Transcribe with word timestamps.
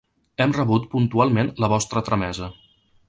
Hem 0.45 0.53
rebut 0.57 0.87
puntualment 0.95 1.53
la 1.65 1.69
vostra 1.75 2.05
tramesa. 2.09 2.51